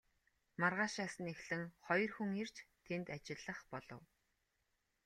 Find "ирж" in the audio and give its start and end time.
2.41-2.55